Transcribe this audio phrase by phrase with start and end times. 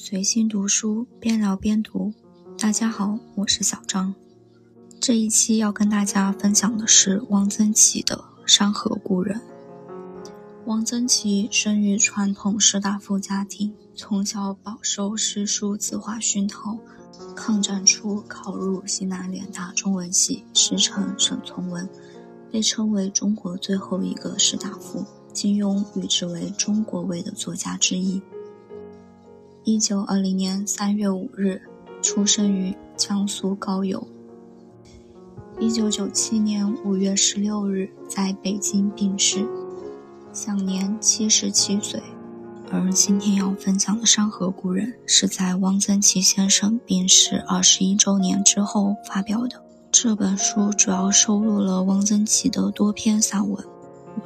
[0.00, 2.14] 随心读书，边聊边读。
[2.56, 4.14] 大家好，我是小张。
[5.00, 8.16] 这一期要跟大家分享的是汪曾祺的
[8.46, 9.40] 《山河故人》。
[10.66, 16.78] 汪曾祺生于传统士大夫家庭，从小饱受诗书字画熏陶。
[17.34, 21.88] 抗战初考入西南联大中文系，师承沈从文，
[22.52, 25.04] 被称为中国最后一个士大夫。
[25.32, 28.22] 金庸誉之为中国味的作家之一。
[29.64, 31.60] 一九二零年三月五日，
[32.00, 34.06] 出生于江苏高邮。
[35.60, 39.46] 一九九七年五月十六日，在北京病逝，
[40.32, 42.02] 享年七十七岁。
[42.70, 49.62] 而今天要分享的《山河故人》，是在汪曾祺先生病逝二十一周年之后发表的。
[49.90, 53.64] 这本书主要收录了汪曾祺的多篇散文。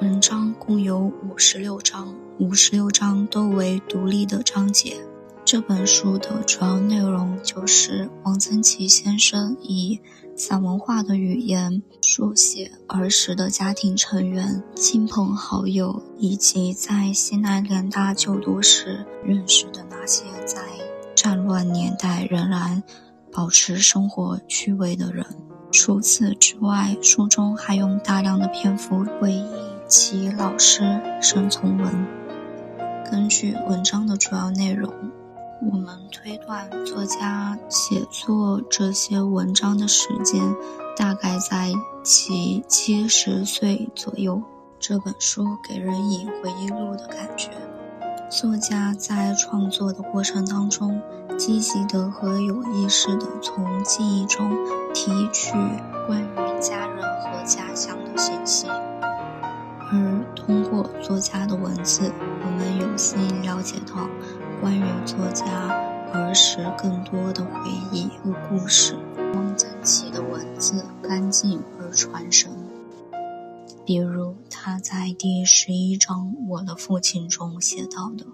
[0.00, 4.96] 文章共有五十六章，五十六章都为独立的章节。
[5.44, 10.00] 这本书的主要内容就是王曾祺先生以
[10.34, 20.62] 散文化的语言书写儿时的家庭成员、亲朋好友，以及在西南联大就读时认识的那些在
[21.14, 22.82] 战乱年代仍然
[23.30, 25.26] 保持生活趣味的人。
[25.70, 29.44] 除此之外，书中还用大量的篇幅回忆。
[29.88, 32.06] 其老师沈从文。
[33.10, 34.90] 根据文章的主要内容，
[35.70, 40.42] 我们推断作家写作这些文章的时间
[40.96, 44.42] 大概在其七十岁左右。
[44.80, 47.50] 这本书给人以回忆录的感觉。
[48.28, 51.00] 作家在创作的过程当中，
[51.38, 54.50] 积极的和有意识的从记忆中
[54.92, 55.52] 提取
[56.08, 58.66] 关于家人和家乡的信息。
[58.66, 62.10] 而通过作家的文字，
[62.44, 64.08] 我们有幸了解到
[64.62, 65.44] 关于作家
[66.12, 68.96] 儿时更多的回忆和故事。
[69.34, 72.48] 汪曾祺的文字干净而传神，
[73.84, 78.24] 比如他在第十一章《我的父亲》中写到的：“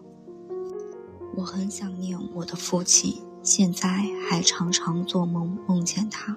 [1.35, 3.89] 我很想念我的父亲，现在
[4.29, 6.37] 还常常做梦梦见他。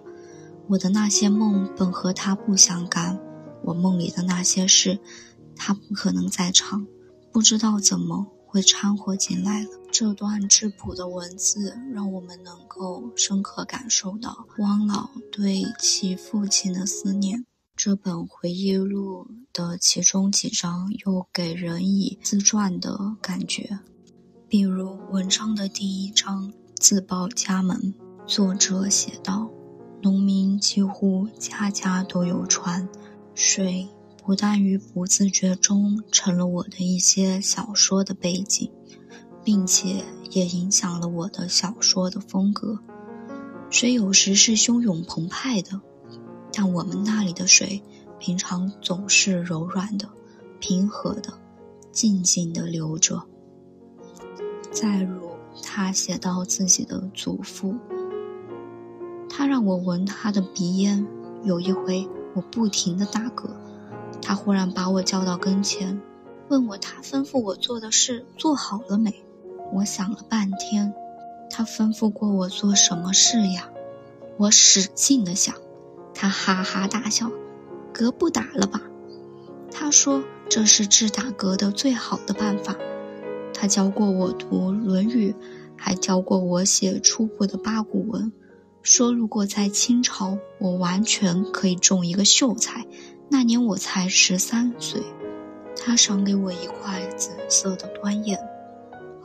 [0.69, 3.19] 我的那些梦本和他不相干。”
[3.63, 4.99] 我梦里的那些事，
[5.57, 6.87] 他不可能在场，
[7.31, 9.69] 不知道怎么会掺和进来了。
[9.91, 17.45] 这段质朴的文字，让我们能够深刻感受到汪老对其父亲的思念。
[17.75, 23.79] 这本回忆录的其中几章，又给人以自传的感觉。
[24.47, 27.93] 比如文章的第一章“自报家门”，
[28.25, 29.51] 作者写道
[30.01, 32.87] ：“农民几乎家家都有船。”
[33.35, 33.89] 水
[34.23, 38.71] 不但于不自觉中成了我的一些小说的背景，
[39.43, 42.79] 并且也影响了我的小说的风格。
[43.69, 45.81] 水有时是汹涌澎湃的，
[46.51, 47.81] 但我们那里的水
[48.19, 50.09] 平常总是柔软的、
[50.59, 51.33] 平和的、
[51.91, 53.23] 静静的流着。
[54.71, 55.31] 再如，
[55.63, 57.75] 他写到自己的祖父，
[59.29, 61.07] 他让我闻他的鼻烟，
[61.43, 62.07] 有一回。
[62.33, 63.49] 我不停地打嗝，
[64.21, 66.01] 他忽然把我叫到跟前，
[66.47, 69.25] 问我他吩咐我做的事做好了没。
[69.73, 70.93] 我想了半天，
[71.49, 73.69] 他吩咐过我做什么事呀？
[74.37, 75.55] 我使劲地想，
[76.13, 77.31] 他哈哈大笑，
[77.93, 78.81] 嗝不打了吧？
[79.71, 82.75] 他说这是治打嗝的最好的办法。
[83.53, 85.31] 他教过我读《论语》，
[85.77, 88.31] 还教过我写初步的八股文。
[88.83, 92.87] 说：“如果在清朝，我完全可以种一个秀才。
[93.29, 95.03] 那年我才十三岁。”
[95.77, 98.37] 他赏给我一块紫色的端砚，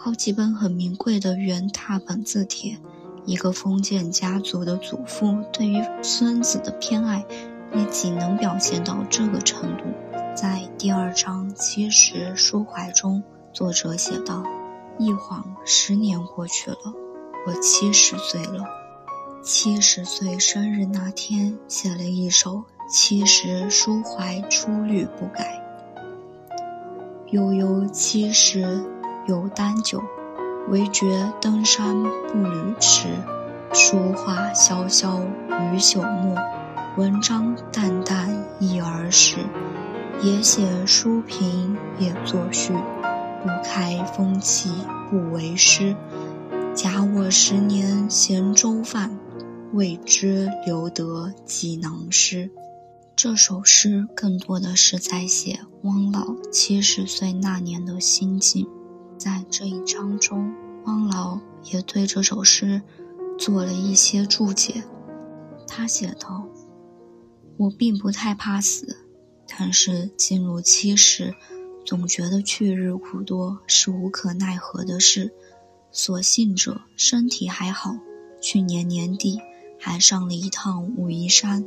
[0.07, 2.79] 好几本很名贵的原拓本字帖。
[3.25, 7.27] 一个封建家族的祖父对于孙子的偏爱，
[7.75, 9.83] 也仅能表现到这个程度。
[10.33, 14.45] 在第二章《七十抒怀》中，作者写道
[14.97, 16.79] ：“一晃十年过去了，
[17.45, 18.65] 我七十岁了。”
[19.43, 25.61] 七十岁生日那天，写了一首《七十抒怀》，初律不改。
[27.33, 28.85] 悠悠七十
[29.27, 30.03] 有丹酒，
[30.69, 33.09] 唯觉登山步履迟。
[33.73, 35.21] 书画萧萧
[35.73, 36.37] 余朽木，
[36.97, 39.39] 文章淡淡忆儿时。
[40.23, 44.71] 也写书评也作序，不开风气
[45.11, 45.95] 不为师。
[46.75, 49.19] 假我十年闲粥饭。
[49.73, 52.51] 未知留得几囊诗。
[53.17, 58.67] 这首诗更多的是在写汪老七十岁那年的心境。
[59.19, 60.55] 在这一章中，
[60.85, 62.83] 汪老也对这首诗
[63.39, 64.85] 做了一些注解。
[65.67, 66.47] 他写道
[67.57, 68.99] ：“我并不太怕死，
[69.49, 71.35] 但是进入七十，
[71.85, 75.33] 总觉得去日苦多，是无可奈何的事。
[75.91, 77.97] 所幸者身体还好，
[78.41, 79.41] 去年年底
[79.81, 81.65] 还上了一趟武夷山。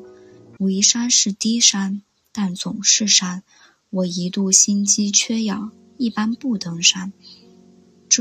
[0.60, 3.44] 武夷山是低山，但总是山。
[3.90, 7.12] 我一度心肌缺氧，一般不登山。”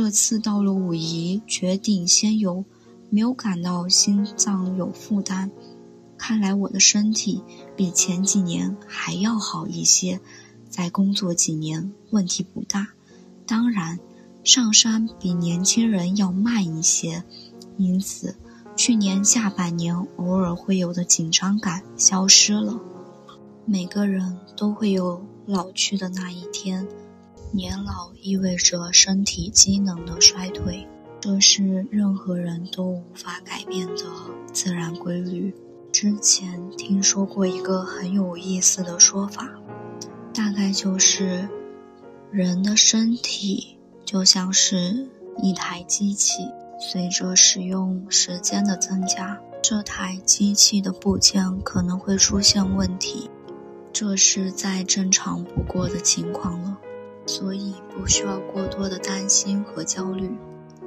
[0.00, 2.64] 这次到了武夷，决定先游，
[3.10, 5.50] 没有感到心脏有负担。
[6.16, 7.42] 看来我的身体
[7.74, 10.20] 比前几年还要好一些，
[10.70, 12.90] 再工作几年问题不大。
[13.44, 13.98] 当然，
[14.44, 17.24] 上山比年轻人要慢一些，
[17.76, 18.36] 因此
[18.76, 22.80] 去年下半年偶尔会有的紧张感消失了。
[23.64, 26.86] 每个人都会有老去的那一天。
[27.52, 30.86] 年老意味着身体机能的衰退，
[31.20, 34.04] 这是任何人都无法改变的
[34.52, 35.54] 自然规律。
[35.90, 39.48] 之前听说过一个很有意思的说法，
[40.34, 41.48] 大概就是
[42.30, 45.08] 人的身体就像是
[45.42, 46.42] 一台机器，
[46.78, 53.30] 随着使用时间的增加，这台机器的部件可能会出现问题，
[53.92, 56.78] 这是再正常不过的情况了。
[57.28, 60.30] 所以不需要过多的担心和焦虑，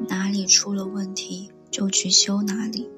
[0.09, 2.89] 哪里出了问题就去修哪里，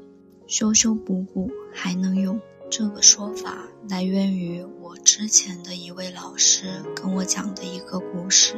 [0.48, 2.40] 修修补补还能用。
[2.72, 8.56] 这个说法来源于我之前的一位老师跟我讲的一个故事。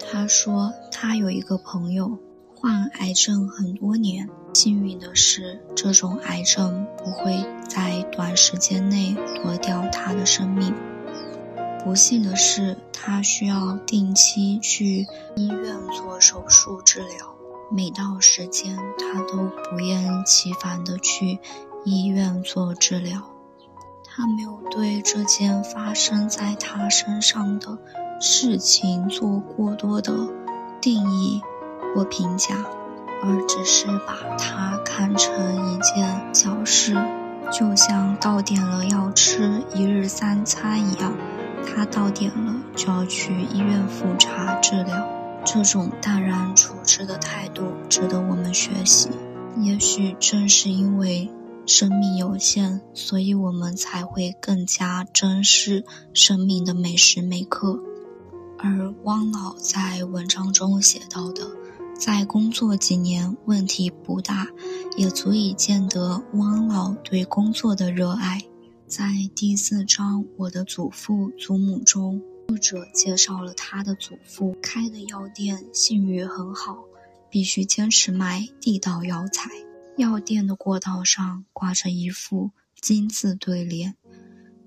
[0.00, 2.18] 他说他有一个朋友
[2.54, 10.74] 患癌症很多年，幸运的是这种癌症不会在短时间内夺掉他的生命。
[11.82, 17.34] 不幸的是，他需要定期去医院做手术治疗。
[17.70, 21.38] 每到时间，他都不厌其烦地去
[21.84, 23.22] 医院做治疗。
[24.04, 27.78] 他没有对这件发生在他身上的
[28.20, 30.12] 事情做过多的
[30.80, 31.40] 定义
[31.94, 32.56] 或评价，
[33.22, 36.94] 而只是把它看成一件小事，
[37.52, 41.14] 就像到点了要吃一日三餐一样。
[41.66, 45.08] 他到点了就要去医院复查治疗，
[45.44, 49.08] 这种淡然处之的态度值得我们学习。
[49.60, 51.30] 也许正是因为
[51.66, 57.78] 生命有限，所以我们才会更加珍视生命的每时每刻。
[58.58, 61.46] 而汪老在文章中写到的，
[61.98, 64.48] 在工作几年问题不大，
[64.96, 68.42] 也足以见得汪老对工作的热爱。
[68.90, 76.76] 在第四章《我的祖父祖母》中，作者介绍了他的祖父开的药店信誉很好，
[77.30, 79.48] 必须坚持卖地道药材。
[79.96, 82.50] 药店的过道上挂着一副
[82.80, 83.94] 金字对联：“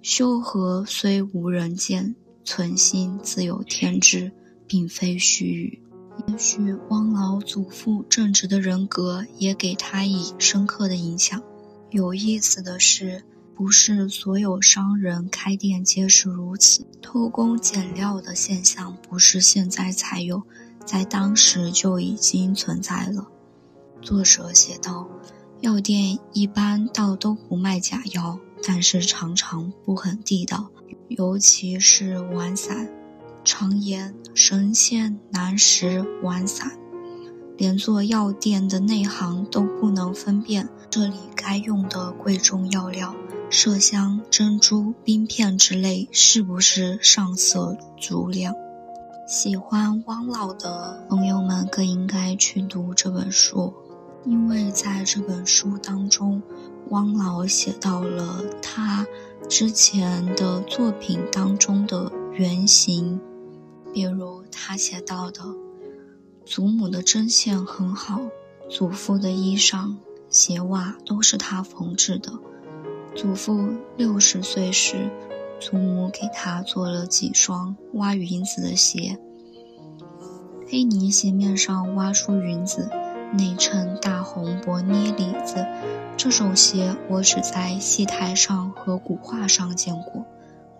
[0.01, 2.15] 修和虽无人见，
[2.45, 4.31] 存心自有天知，
[4.65, 5.83] 并非虚语。”
[6.29, 11.43] 也许汪老祖父正直的人格也给他以深刻的影响。
[11.91, 13.25] 有意思的是。
[13.55, 20.41] 不是所有商人开店皆是如此，偷工减料的现象不是现在才有，
[20.85, 23.27] 在当时就已经存在了。
[24.01, 25.07] 作者写道
[25.61, 30.71] ：“药店一般倒都不卖假药，但是常常不很地道，
[31.09, 32.91] 尤其是丸散。
[33.45, 36.79] 常言神仙难食丸散，
[37.63, 43.15] 连做药店的内行都不能分辨这里该用的贵重药料。”
[43.49, 48.53] 麝香、珍珠、冰片之类，是不是上色足量？
[49.25, 53.73] 喜欢汪老的朋友们更应该去读这本书，
[54.25, 56.41] 因为在这本书当中，
[56.89, 59.07] 汪老写到了他
[59.47, 63.21] 之前的作品当中的原型，
[63.93, 65.41] 比如他写到的：
[66.45, 68.19] 祖母的针线很好，
[68.69, 69.95] 祖父的衣裳、
[70.29, 72.33] 鞋袜都是他缝制的。
[73.15, 75.09] 祖父六十岁时，
[75.59, 79.17] 祖母给他做了几双挖云子的鞋。
[80.67, 82.89] 黑泥鞋面上挖出云子，
[83.33, 85.65] 内衬大红薄呢里子。
[86.17, 90.25] 这种鞋我只在戏台上和古画上见过。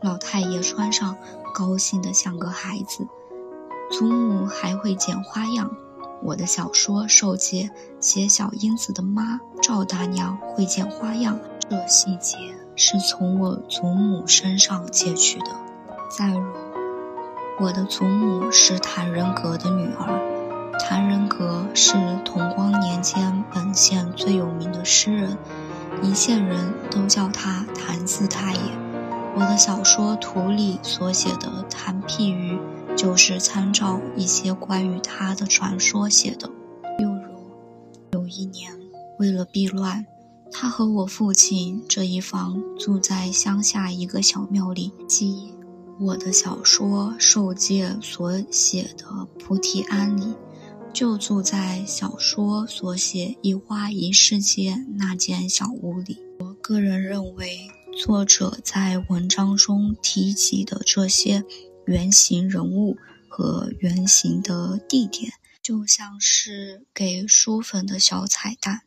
[0.01, 1.15] 老太爷穿上，
[1.53, 3.07] 高兴得像个孩子。
[3.91, 5.71] 祖母还会剪花样。
[6.21, 11.39] 我的小说受戒写小英子的妈赵大娘会剪花样。
[11.69, 12.37] 这细节
[12.75, 15.47] 是从我祖母身上借取的。
[16.15, 16.43] 再如，
[17.59, 25.37] 我的祖母是谭仁格的女儿，谭仁格是同光年间本县最有名的诗人，
[26.01, 28.59] 一县人都叫他谭四太爷。
[29.35, 32.59] 我的小说《图》里所写的谭譬喻，
[33.03, 36.49] 就是参照一些关于他的传说写的。
[36.99, 37.35] 又如，
[38.13, 38.71] 有一年，
[39.19, 40.05] 为了避乱，
[40.49, 45.53] 他和我父亲这一房住在乡下一个小庙里，即
[45.99, 50.33] 我的小说《受戒》所写的菩提庵里，
[50.93, 56.19] 就住在小说所写一花一世界那间小屋里。
[56.39, 57.49] 我个人认为。
[57.95, 61.43] 作者在文章中提及的这些
[61.85, 62.97] 原型人物
[63.27, 68.81] 和原型的地点，就像是给书粉的小彩蛋，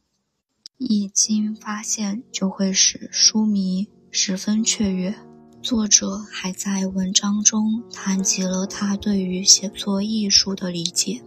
[0.79, 5.15] 一经发现就会使书迷十分雀跃。
[5.63, 11.23] 作者还在文章中谈及了他对于写作艺术的理解。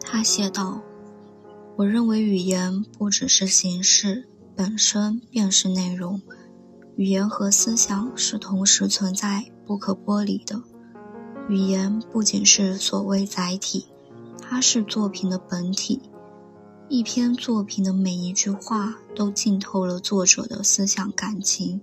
[0.00, 0.82] 他写道
[1.78, 6.20] ：“我认为语言不只是形式，本身便是内容。”
[6.96, 10.62] 语言和思想是同时存在、不可剥离的。
[11.48, 13.86] 语言不仅是所谓载体，
[14.40, 16.00] 它是作品的本体。
[16.88, 21.82] 一篇作品的每一句话都浸透了作者的思想感情。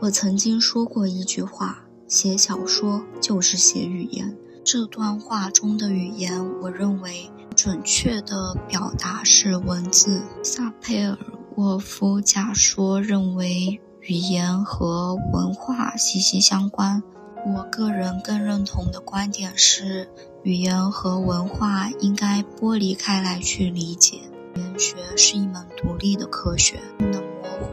[0.00, 4.36] 我曾经说过一句话：写小说就是写语言。
[4.64, 10.22] 这段话中的语言，我认为准确的表达是文字。
[10.42, 11.16] 萨佩尔。
[11.56, 17.02] 沃夫假说认为语言和文化息息相关。
[17.44, 20.08] 我个人更认同的观点是，
[20.44, 24.18] 语言和文化应该剥离开来去理解。
[24.54, 27.68] 语言学是一门独立的科学，不能模糊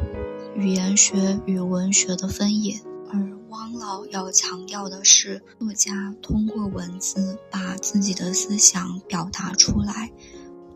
[0.56, 2.82] 语言学与文学的分野。
[3.12, 10.12] 而汪老要强调的是，作家通过文字把自己的思想表达出来。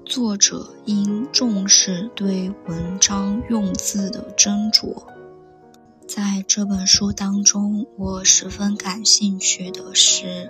[0.06, 5.02] 作者应重视对文章用字的斟酌。
[6.15, 10.48] 在这本书当中，我十分感兴趣的是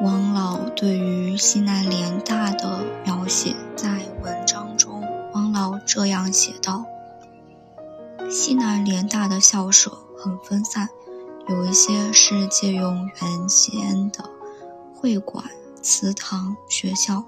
[0.00, 3.56] 王老对于西南联大的描写。
[3.74, 5.02] 在文章中，
[5.32, 6.84] 王老这样写道
[8.30, 10.88] ：“西南联大的校舍很分散，
[11.48, 14.30] 有一些是借用原先的
[14.94, 15.44] 会馆、
[15.82, 17.24] 祠堂、学校。”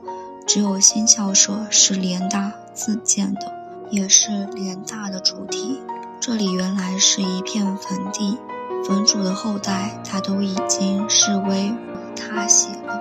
[0.46, 3.52] 只有新校舍是联大自建的，
[3.90, 5.80] 也是联大的主题。
[6.20, 8.36] 这里原来是一片坟地，
[8.84, 11.72] 坟主的后代他都已经视为
[12.16, 13.00] 塌陷了。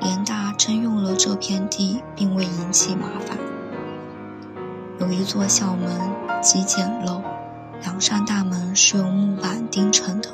[0.00, 3.38] 联大征用了这片地，并未引起麻烦。
[5.00, 5.88] 有一座校门
[6.42, 7.22] 极简陋，
[7.82, 10.30] 两扇大门是用木板钉成的，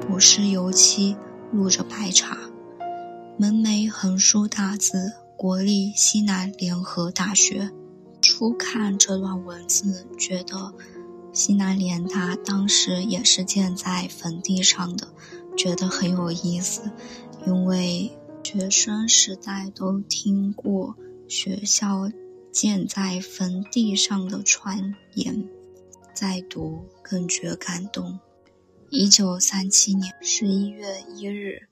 [0.00, 1.16] 不施油漆，
[1.52, 2.36] 露着白茶。
[3.36, 5.12] 门楣横书大字。
[5.38, 7.70] 国立西南联合大学。
[8.22, 10.72] 初看这段文字，觉得
[11.36, 15.06] 西南联大当时也是建在坟地上的，
[15.54, 16.90] 觉得很有意思。
[17.46, 18.10] 因为
[18.42, 20.96] 学生时代都听过
[21.28, 22.10] 学校
[22.50, 25.46] 建在坟地上的传言，
[26.14, 28.18] 再读更觉感动。
[28.88, 31.68] 一九三七年十一月一日，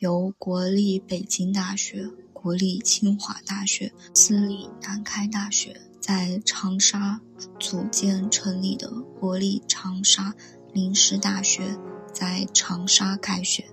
[0.00, 2.10] 由国立北京大学。
[2.32, 7.18] 国立清华大学、私立南开大学在长沙
[7.58, 10.34] 组建成立的国立长沙
[10.70, 11.78] 临时大学
[12.12, 13.64] 在长沙开学。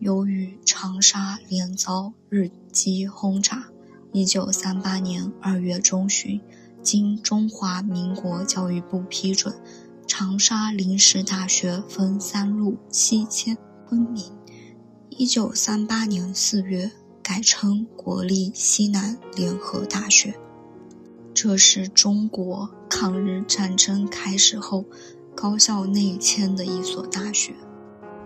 [0.00, 3.68] 由于长沙连遭日机轰炸
[4.12, 6.40] ，1938年2月中旬，
[6.82, 9.54] 经中华民国教育部批准，
[10.08, 13.56] 长沙临时大学分三路西迁
[13.88, 14.24] 昆明。
[15.10, 16.90] 1938年4月。
[17.22, 20.36] 改称国立西南联合大学，
[21.42, 24.84] 这是中国抗日战争开始后
[25.34, 27.54] 高校内迁的一所大学。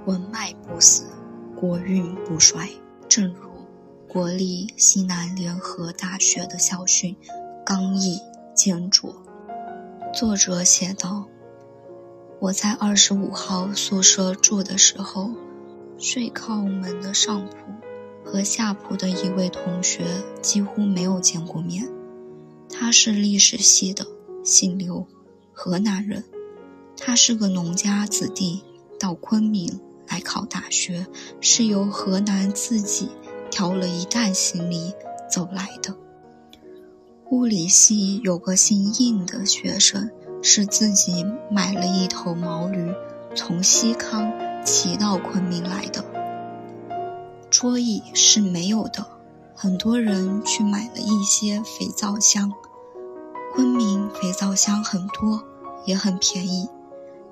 [0.04, 1.04] 文脉不死，
[1.54, 2.68] 国运不衰。
[3.08, 3.48] 正如
[4.08, 7.16] 国立西南联合大学的校训，
[7.64, 8.18] 刚毅
[8.52, 9.14] 坚卓。
[10.12, 11.28] 作者写道
[12.42, 15.30] ：“我在二十五号宿舍住的时候，
[15.98, 17.54] 睡靠门的上铺。”
[18.26, 20.04] 和下铺的一位同学
[20.42, 21.86] 几乎没有见过面，
[22.76, 24.04] 他是历史系的，
[24.44, 25.06] 姓刘，
[25.52, 26.24] 河南人。
[26.96, 28.62] 他是个农家子弟，
[28.98, 31.06] 到昆明来考大学，
[31.40, 33.10] 是由河南自己
[33.48, 34.92] 挑了一担行李
[35.30, 35.96] 走来的。
[37.30, 40.10] 物理系有个姓应的学生，
[40.42, 42.92] 是自己买了一头毛驴，
[43.36, 44.32] 从西康
[44.64, 46.04] 骑到昆明来的。
[47.50, 49.06] 桌椅是没有的，
[49.54, 52.52] 很多人去买了一些肥皂箱。
[53.54, 55.44] 昆明肥皂箱很多，
[55.84, 56.68] 也很便宜，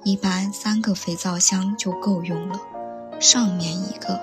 [0.05, 2.61] 一般三个肥皂箱就够用了。
[3.19, 4.21] 上面一个，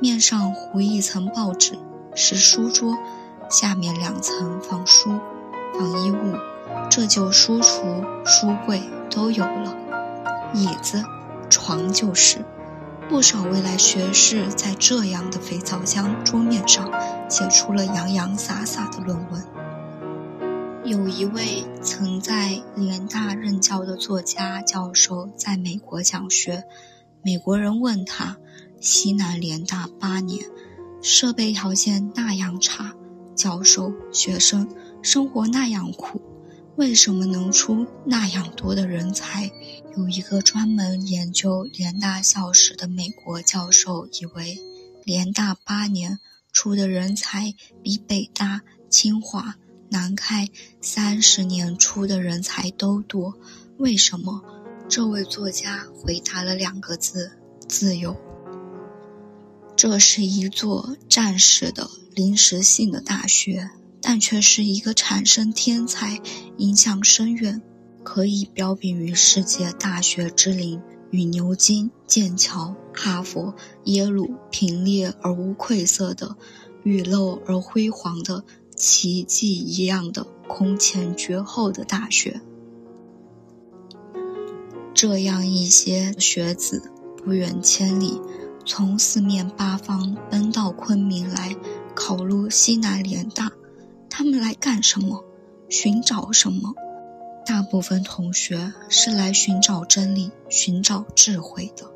[0.00, 1.76] 面上糊一层报纸，
[2.14, 2.94] 是书桌；
[3.50, 5.18] 下面两层放书、
[5.76, 6.36] 放衣物，
[6.88, 8.80] 这就书橱、书柜
[9.10, 9.74] 都有了。
[10.54, 11.02] 椅子、
[11.50, 12.44] 床就是。
[13.08, 16.88] 不少未来学士在这样的肥皂箱桌面上
[17.28, 19.44] 写出了洋洋洒洒的论文。
[20.84, 26.64] 有一位曾在联大任教的作家教授在美国讲学，
[27.22, 28.36] 美国人问他：
[28.80, 30.44] 西南联大八年，
[31.00, 32.96] 设备条件那样差，
[33.36, 34.68] 教授、学生
[35.02, 36.20] 生活那样苦，
[36.74, 39.52] 为什么能出那样多的人才？
[39.96, 44.58] 有一个专门研究联大校史的美国教授以为，
[45.04, 46.18] 联大八年
[46.52, 49.54] 出的人才比北大、清华。
[49.92, 50.48] 南开
[50.80, 53.34] 三十年出的人才都多，
[53.76, 54.42] 为什么？
[54.88, 57.32] 这位作家回答了两个字：
[57.68, 58.16] 自由。
[59.76, 63.68] 这是一座战时的临时性的大学，
[64.00, 66.22] 但却是一个产生天才、
[66.56, 67.60] 影响深远、
[68.02, 70.80] 可以标炳于世界大学之林，
[71.10, 76.34] 与牛津、剑桥、哈佛、耶鲁平列而无愧色的，
[76.82, 78.42] 雨漏而辉煌的。
[78.82, 82.40] 奇迹一样的空前绝后的大学，
[84.92, 86.90] 这样一些学子
[87.24, 88.20] 不远千里，
[88.66, 91.54] 从四面八方奔到昆明来
[91.94, 93.52] 考入西南联大，
[94.10, 95.24] 他们来干什么？
[95.68, 96.74] 寻找什么？
[97.46, 101.88] 大部分同学是来寻找真理、寻找智慧的。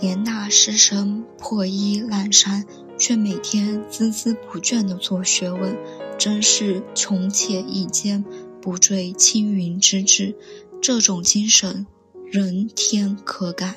[0.00, 2.66] 联大师生破衣烂衫。
[2.98, 5.76] 却每天孜孜不倦地做学问，
[6.18, 8.24] 真是穷且益坚，
[8.60, 10.34] 不坠青云之志。
[10.82, 11.86] 这种精神，
[12.30, 13.76] 人天可感。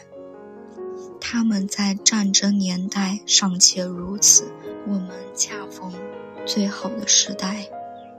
[1.19, 4.51] 他们在战争年代尚且如此，
[4.87, 5.93] 我们恰逢
[6.45, 7.69] 最好的时代，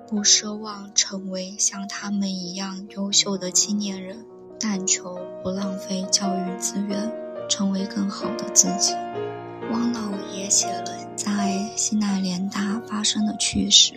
[0.08, 4.24] 不奢望成为像他们一样优秀的青年人，
[4.58, 7.12] 但求不浪费教育资源，
[7.48, 8.94] 成为更好的自己。
[9.72, 10.84] 汪老也写了
[11.16, 13.94] 在西南联大发生的趣事。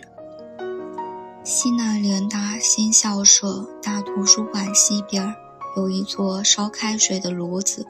[1.44, 5.34] 西南联大新校舍大图书馆西边
[5.76, 7.86] 有一座烧开水的炉子，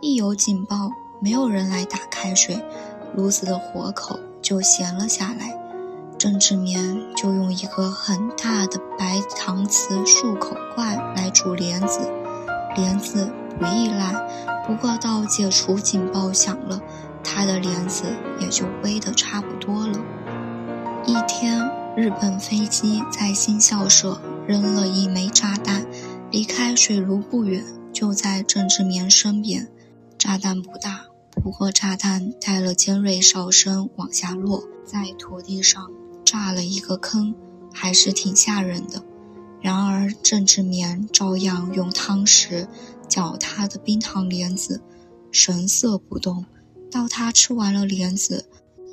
[0.00, 2.64] 一有警报，没有人来打开水，
[3.16, 5.58] 炉子的火口就闲了下来。
[6.16, 12.08] 郑志绵就用一个很大的白搪瓷漱口罐来煮莲子，
[12.76, 14.14] 莲子不易烂，
[14.64, 16.80] 不过到解除警报响了。
[17.24, 18.04] 他的帘子
[18.38, 19.98] 也就微得差不多了。
[21.06, 21.58] 一天，
[21.96, 25.86] 日本飞机在新校舍扔了一枚炸弹，
[26.30, 29.68] 离开水炉不远，就在郑志棉身边。
[30.18, 35.90] 炸弹不大，不过炸弹带了尖锐哨声往下落，在土地上
[36.24, 37.34] 炸了一个坑，
[37.72, 39.02] 还是挺吓人的。
[39.60, 42.66] 然而郑志棉照样用汤匙
[43.08, 44.82] 搅他的冰糖莲子，
[45.30, 46.46] 神色不动。
[46.94, 48.48] 到他吃完了莲子，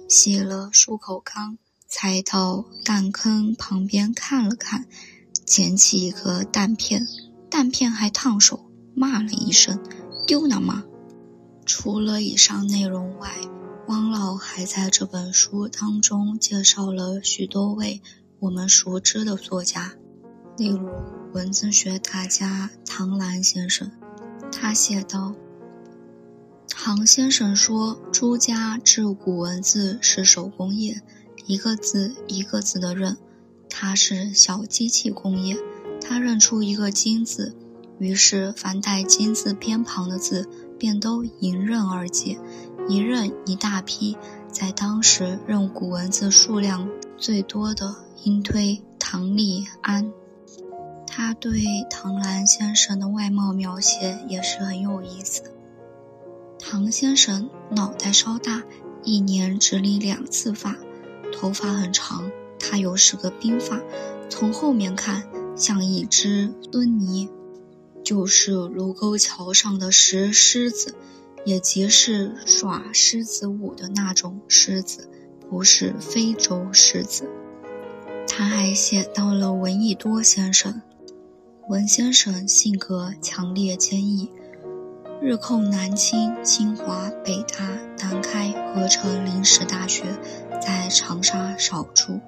[0.10, 4.88] 洗了漱口缸，才到弹坑旁边看了看，
[5.46, 7.06] 捡起一个弹片，
[7.52, 9.80] 弹片还烫手，骂了一声
[10.26, 10.84] ：“丢呢吗！”
[11.64, 13.36] 除了以上内容外，
[13.88, 18.02] 汪老还在这本书当中介绍了许多位
[18.40, 19.94] 我们熟知的作家，
[20.58, 20.90] 例如
[21.34, 23.92] 文字学大家唐兰先生。
[24.52, 25.36] 他写道。
[26.84, 31.00] 唐先生说：“朱家制古文字是手工业，
[31.46, 33.18] 一个字一个字的认。
[33.70, 35.56] 他是小机器工业，
[36.04, 37.56] 他认出一个金字，
[38.00, 42.40] 于是凡带金字边旁的字便都迎刃而解，
[42.90, 44.18] 一认一大批。
[44.52, 50.12] 在当时认古文字数量最多的，应推唐立安。
[51.06, 55.44] 他对唐兰先生的外貌描写也是很有意思。”
[56.64, 58.64] 唐先生脑袋稍大，
[59.04, 60.78] 一年只理两次发，
[61.34, 62.32] 头发很长。
[62.60, 63.82] 他有是个鬓发，
[64.30, 67.28] 从后面看像一只孙尼，
[68.04, 70.94] 就是卢沟桥上的石狮子，
[71.44, 75.10] 也即是耍狮子舞的那种狮子，
[75.50, 77.28] 不是非洲狮子。
[78.28, 80.82] 他还写到了闻一多先生，
[81.68, 84.30] 闻先生性格强烈坚毅。
[85.24, 87.64] 日寇南侵、清华、北大、
[88.00, 90.04] 南开合成临时大学，
[90.60, 92.20] 在长沙少住。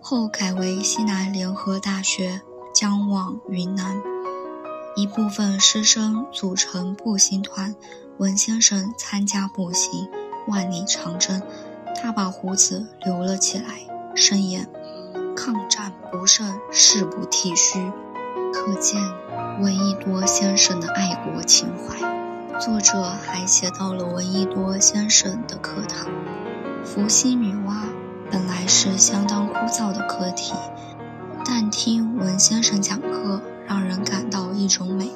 [0.00, 2.40] 后改为西南联合大学，
[2.72, 4.00] 将往云南。
[4.94, 7.74] 一部分师生组成步行团，
[8.18, 10.08] 文先生参加步行
[10.46, 11.42] 万里长征，
[12.00, 13.80] 他把胡子留了起来，
[14.14, 14.70] 声言
[15.34, 17.90] ：“抗战不胜，誓不剃须。”
[18.54, 19.02] 可见
[19.60, 21.98] 闻一多先生的爱国情怀。
[22.60, 26.08] 作者还写到了闻一多先生的课堂。
[26.84, 27.88] 伏羲女娲
[28.30, 30.54] 本来是相当枯燥的课题，
[31.44, 35.10] 但听文先生讲课，让人感到一种美，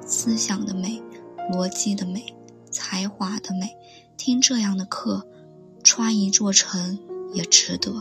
[0.00, 1.02] 思想的美，
[1.52, 2.24] 逻辑的美，
[2.70, 3.76] 才华的美。
[4.16, 5.26] 听这样的课，
[5.82, 7.00] 穿一座城
[7.32, 7.92] 也值得。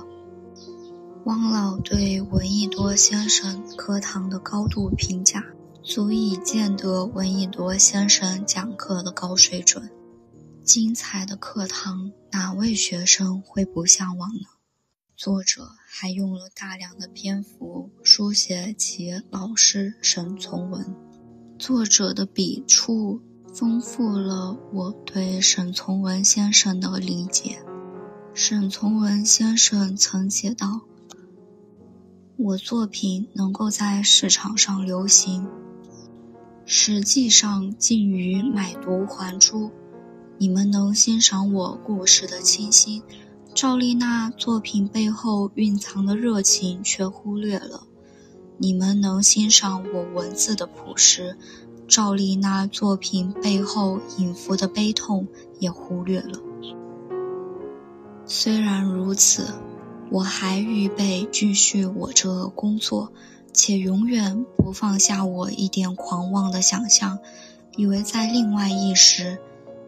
[1.25, 5.41] 汪老对闻一多先生课堂的高度评价，
[5.81, 9.89] 足以见得闻一多先生讲课的高水准。
[10.65, 14.47] 精彩的课堂，哪位学生会不向往呢？
[15.15, 20.93] 作者还用了大量的篇幅书写其老师沈从文。
[21.57, 23.21] 作者的笔触
[23.53, 27.63] 丰富了我对沈从文先生的理解。
[28.33, 30.81] 沈从文先生曾写道。
[32.45, 35.47] 我作品能够在市场上流行，
[36.65, 39.71] 实际上近于买椟还珠。
[40.37, 43.01] 你们能欣赏我故事的清新，
[43.55, 47.87] 赵丽娜作品背后蕴藏的热情却忽略了；
[48.57, 51.37] 你们能欣赏我文字的朴实，
[51.87, 55.25] 赵丽娜作品背后隐伏的悲痛
[55.59, 56.37] 也忽略了。
[58.25, 59.47] 虽然如此。
[60.13, 63.11] 我还预备继续我这工作，
[63.51, 67.17] 且永远不放下我一点狂妄的想象，
[67.77, 69.39] 以为在另外一时，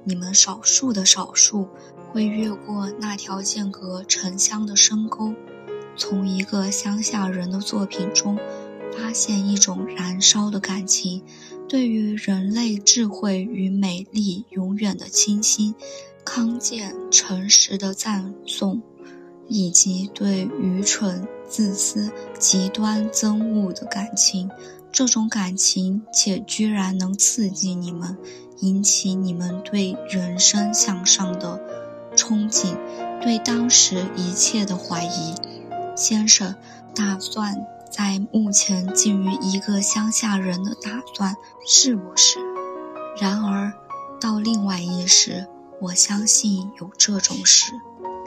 [0.03, 1.67] 你们少数的少数
[2.11, 5.31] 会越过那条间隔城乡的深沟，
[5.95, 8.35] 从一个乡下人的作品中
[8.97, 11.21] 发现一种燃烧的感情，
[11.69, 15.75] 对于人类智慧与美丽永远的倾心，
[16.25, 18.81] 康健诚实的赞颂。
[19.47, 24.49] 以及对愚蠢、自私、极端憎恶的感情，
[24.91, 28.17] 这种感情且居然能刺激你们，
[28.60, 31.62] 引起你们对人生向上的
[32.15, 32.75] 憧憬，
[33.21, 35.36] 对当时一切的怀疑。
[35.95, 36.55] 先生
[36.93, 37.55] 打算
[37.89, 42.39] 在目前近于一个乡下人的打算，是不是？
[43.19, 43.71] 然而，
[44.19, 45.47] 到另外一时，
[45.79, 47.71] 我相信有这种事。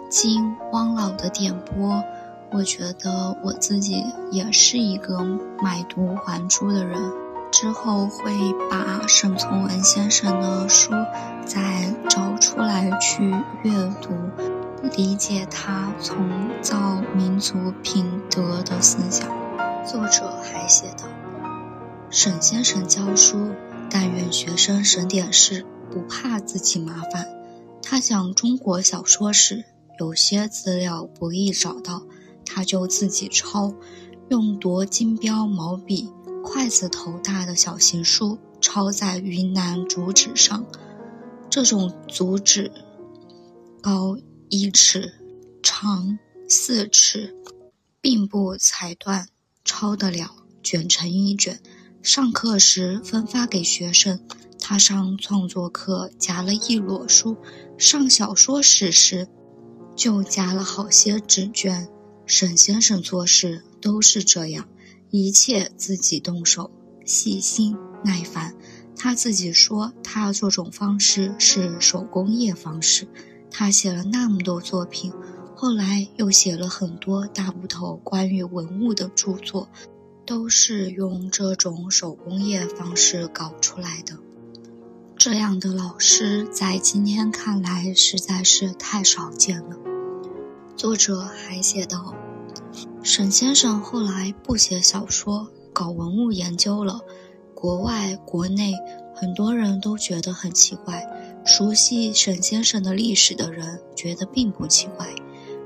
[0.08, 2.02] 经汪老的点拨，
[2.50, 5.22] 我觉得我自己也是一个
[5.62, 7.12] 买椟还珠的人。
[7.50, 8.32] 之后会
[8.70, 10.90] 把沈从文先生的书
[11.46, 13.30] 再找出来去
[13.62, 14.12] 阅读，
[14.96, 16.28] 理解他从
[16.60, 19.28] 造民族品德的思想。
[19.86, 21.06] 作者还写道
[22.10, 23.48] ：“沈先生教书，
[23.90, 27.26] 但愿学生省点事，不怕自己麻烦。
[27.82, 29.64] 他讲中国小说时。”
[29.98, 32.06] 有些资料不易找到，
[32.44, 33.74] 他就自己抄，
[34.28, 36.08] 用夺金标毛笔，
[36.44, 40.64] 筷子头大的小行书抄在云南竹纸上。
[41.50, 42.70] 这种竹纸
[43.82, 44.16] 高
[44.48, 45.12] 一尺，
[45.62, 47.34] 长四尺，
[48.00, 49.28] 并不裁断，
[49.64, 50.30] 抄得了，
[50.62, 51.60] 卷成一卷。
[52.02, 54.20] 上课时分发给学生。
[54.60, 57.36] 他上创作课夹了一摞书，
[57.78, 59.28] 上小说史时。
[59.98, 61.88] 就加了好些纸卷。
[62.24, 64.68] 沈先生做事都是这样，
[65.10, 66.70] 一切自己动手，
[67.04, 68.54] 细心耐烦。
[68.96, 73.08] 他自己说，他这种方式是手工业方式。
[73.50, 75.12] 他写了那么多作品，
[75.56, 79.68] 后来又写了很多大部头关于文物的著作，
[80.24, 84.16] 都是用这种手工业方式搞出来的。
[85.18, 89.76] 这样的老师在今天看来实在是太少见了。
[90.76, 92.14] 作者还写道
[93.02, 97.00] ：“沈先生后来不写小说，搞文物研究了。
[97.52, 98.74] 国外、国内
[99.12, 101.04] 很多人都觉得很奇怪。
[101.44, 105.12] 熟悉沈先生的历史的人觉得并不奇怪。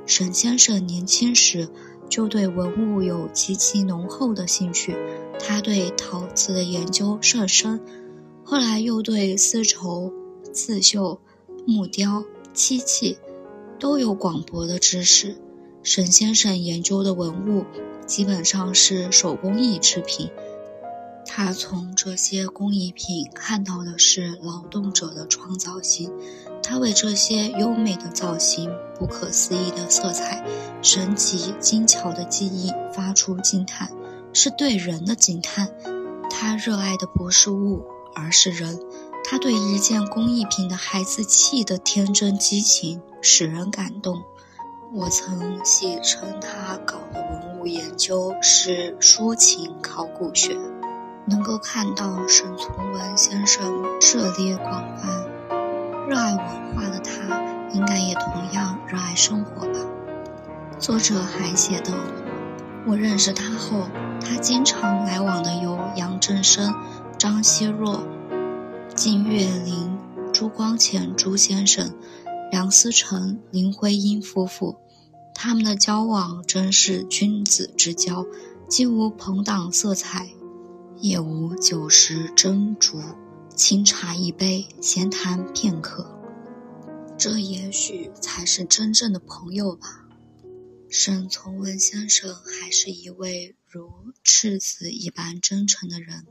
[0.07, 1.69] 沈先生年轻时
[2.09, 4.97] 就对文物有极其浓厚的兴趣，
[5.39, 7.79] 他对陶瓷的研究甚深，
[8.45, 10.13] 后来又对丝绸、
[10.53, 11.21] 刺绣、
[11.67, 13.19] 木雕、漆器。”
[13.81, 15.37] 都有广博的知识。
[15.83, 17.65] 沈先生研究的文物
[18.07, 20.31] 基本上是手工艺制品，
[21.27, 26.13] 他从这些工艺品看到的是劳动者的创造性，
[26.63, 30.47] 他为这些优美的造型、不可思议的色彩、
[30.81, 33.91] 神奇精巧的技艺发出惊叹，
[34.33, 35.69] 是对人的惊叹。
[36.31, 37.83] 他热爱的不是物，
[38.15, 38.79] 而是人。
[39.25, 44.23] 他对一件工艺品的孩子气的天真激情使人感动。
[44.93, 50.57] 我曾戏称他搞的文物研究是抒情考古学。
[51.25, 55.25] 能够看到沈从文先生涉猎广泛、
[56.09, 59.79] 热爱文化的他，应该也同样热爱生活吧。
[60.81, 61.93] 作者还写道
[62.89, 63.87] ：“我认识他后，
[64.21, 66.75] 他经常来往的有杨振声、
[67.23, 68.05] 张奚若、
[68.97, 69.97] 金岳霖、
[70.35, 71.97] 朱光潜朱先生、
[72.51, 74.77] 梁思成、林徽因夫妇。
[75.33, 78.27] 他们的交往真是君子之交，
[78.69, 80.31] 既无朋党色彩。”
[80.99, 83.01] 也无酒食斟酌，
[83.55, 86.21] 清茶一杯，闲谈片刻，
[87.17, 90.09] 这也许才是真正的朋友吧。
[90.91, 93.93] 沈从文先生还是一位如
[94.25, 96.27] 赤子一般真诚的人。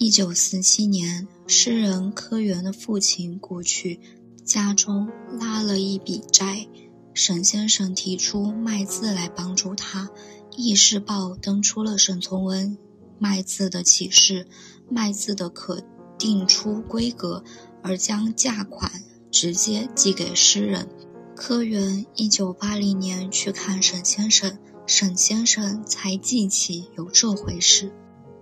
[0.00, 3.98] 一九四七年，诗人柯源的父亲故去，
[4.44, 6.68] 家中拉了一笔债，
[7.14, 10.04] 沈先生提出卖字来帮助他。
[10.56, 12.78] 《易世报》登出了沈从文
[13.18, 14.46] 卖字的启示，
[14.88, 15.82] 卖字的可
[16.16, 17.42] 定出规格，
[17.82, 20.88] 而将价款直接寄给诗人。
[21.34, 27.92] 科员一九八零年去看沈先生，沈先生才记起有这回事。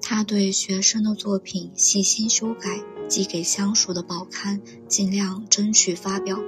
[0.08, 6.38] 他对学生的作品细心修改，寄给相熟的报刊，尽量争取发表。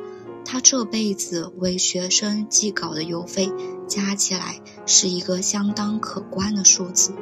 [0.44, 3.51] 他这辈子为学生寄稿的邮费
[3.88, 7.12] 加起来是一个相当可观的数字。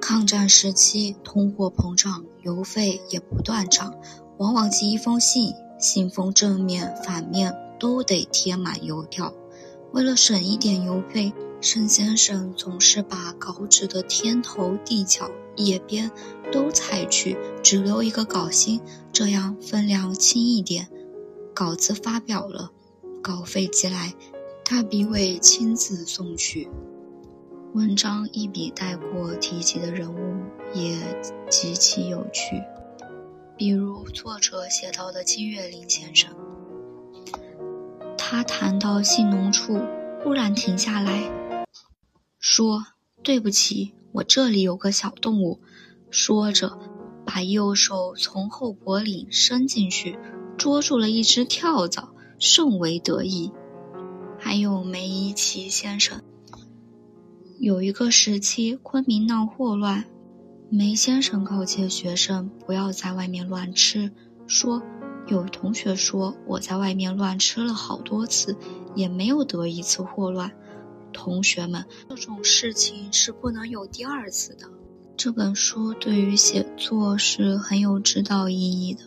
[0.00, 3.92] 抗战时期，通货膨胀，邮费也不断涨，
[4.38, 9.34] 往往寄一封信，信封正面、反面都得贴满邮票。
[9.92, 16.10] 为了省一点邮费，沈先生总是把稿纸的天头、地角、页边
[16.50, 18.80] 都裁去，只留一个稿心，
[19.12, 20.88] 这样分量轻一点。
[21.52, 22.70] 稿子发表了，
[23.22, 24.14] 稿费寄来，
[24.64, 26.70] 他必会亲自送去。
[27.74, 30.40] 文章一笔带过提及的人物
[30.72, 30.98] 也
[31.50, 32.62] 极其有趣，
[33.58, 36.30] 比如作者写到的金岳霖先生，
[38.16, 39.78] 他谈到信浓处，
[40.24, 41.30] 忽然停下来
[42.40, 42.86] 说
[43.22, 45.60] ：“对不起，我这里有个小动物。”
[46.10, 46.78] 说着，
[47.26, 50.18] 把右手从后脖领伸进去。
[50.56, 53.52] 捉住了一只跳蚤，甚为得意。
[54.38, 56.22] 还有梅贻琦先生，
[57.58, 60.06] 有一个时期昆明闹霍乱，
[60.70, 64.12] 梅先生告诫学生不要在外面乱吃，
[64.46, 64.82] 说
[65.28, 68.56] 有同学说我在外面乱吃了好多次，
[68.94, 70.52] 也没有得一次霍乱。
[71.20, 74.64] 同学们，这种事情是不能有第二次的。
[75.18, 79.02] 这本书对于写作是很有指导意义的。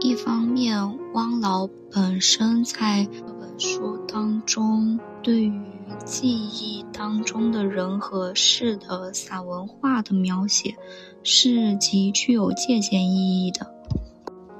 [0.00, 5.62] 一方面，汪老本身在这本书当中对于
[6.04, 10.74] 记忆当中的人和事的散文化的描写
[11.22, 13.72] 是极具有借鉴意义的。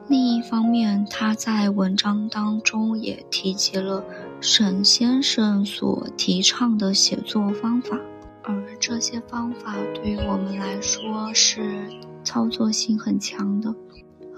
[0.09, 4.05] 另一方面，他在文章当中也提及了
[4.41, 7.99] 沈先生所提倡的写作方法，
[8.45, 11.89] 而这些方法对于我们来说是
[12.23, 13.75] 操作性很强的。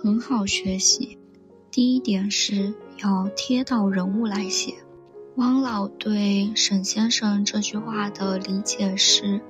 [0.01, 1.19] 很好学习。
[1.71, 4.75] 第一点是要贴到人物来写。
[5.35, 9.41] 汪老对沈先生这句话的理解是，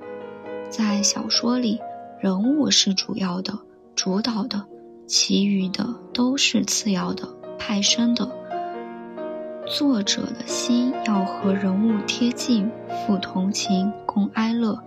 [0.69, 1.79] 在小说里，
[2.19, 3.59] 人物是主要的、
[3.95, 4.65] 主导的，
[5.07, 8.38] 其余的都是次要的、派生的。
[9.69, 12.71] 作者的心要和人物贴近，
[13.05, 14.79] 复同情，共哀乐。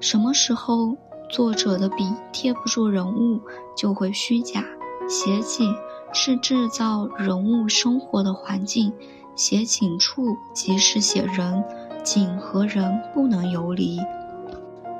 [0.00, 0.96] 什么时候
[1.28, 3.42] 作者的笔贴不住人物，
[3.76, 4.64] 就会虚假。
[5.06, 5.74] 写景
[6.14, 8.94] 是制造人物生活的环境，
[9.36, 11.62] 写景处即是写人，
[12.02, 14.00] 景和人不能游离。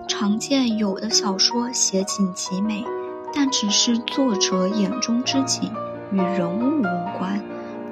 [0.06, 2.84] 常见有的小说写景极美，
[3.32, 5.72] 但只是作者眼中之景，
[6.12, 7.42] 与人物无关，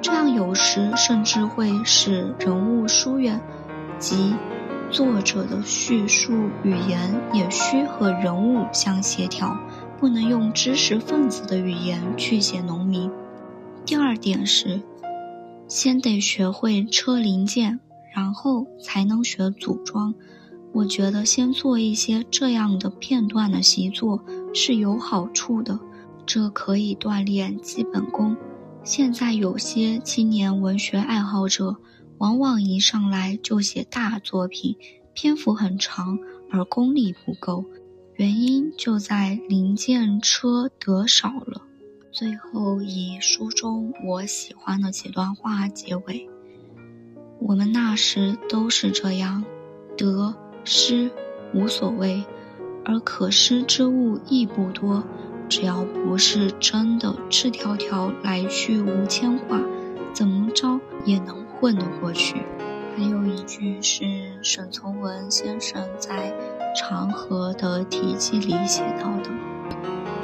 [0.01, 3.41] 这样有时甚至会使人物疏远，
[3.97, 4.33] 即
[4.89, 6.33] 作者的叙述
[6.63, 9.57] 语言也需和人物相协调。
[9.99, 13.11] 不能用知识分子的语言去写农民。
[13.85, 14.81] 第二点是，
[15.67, 17.81] 先得学会车零件，
[18.15, 20.15] 然后才能学组装。
[20.71, 25.77] 我觉得先做一些这样的片段的习作是有好处的，
[26.25, 28.37] 这可以锻炼基本功。
[28.83, 31.77] 现在有些青年文学爱好者，
[32.17, 34.77] 往往一上来就写大作品，
[35.13, 36.17] 篇幅很长，
[36.49, 37.65] 而功力不够，
[38.13, 41.61] 原因就在零件车得少了。
[42.11, 46.27] 最后以书中我喜欢的几段话结尾：
[47.39, 49.43] 我们那时都是这样，
[49.97, 50.35] 得。
[50.65, 51.09] 失
[51.53, 52.23] 无所谓，
[52.83, 55.03] 而可失之物亦不多。
[55.49, 59.59] 只要不是真的赤条条来去无牵挂，
[60.13, 62.43] 怎么着也能混得过去。
[62.95, 64.03] 还有一句是
[64.43, 66.31] 沈从文先生在
[66.79, 69.29] 《长河的题记》里写到的：“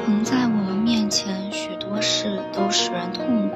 [0.05, 3.55] 横在我们面前许多事都使人痛苦，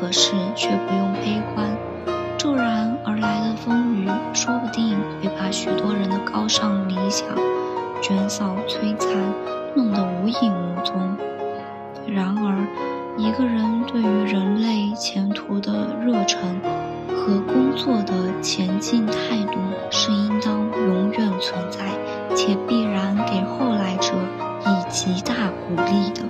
[0.00, 1.76] 可是却不用悲观。
[2.38, 7.28] 骤然而来的风雨，说不定会把许多人的高尚理想
[8.00, 9.10] 卷扫摧残，
[9.76, 11.16] 弄得无影无踪。
[12.08, 12.66] 然而，
[13.18, 16.40] 一个人对于人类前途的热忱
[17.14, 19.58] 和工作的前进态度，
[19.90, 21.84] 是应当永远存在，
[22.34, 24.14] 且必然给后来者
[24.64, 26.22] 以极大鼓励的。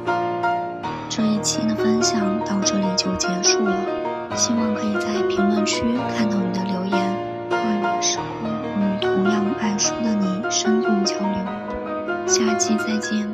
[1.08, 3.76] 这一期的分享到这里就结束了，
[4.34, 5.82] 希望可以在评论区
[6.16, 6.98] 看到你的留言。
[7.48, 12.26] 跨越时空，与同样爱书的你深度交流。
[12.26, 13.25] 下期再见。